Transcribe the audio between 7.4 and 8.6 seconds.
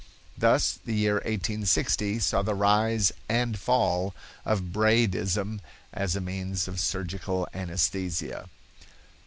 anaesthesia."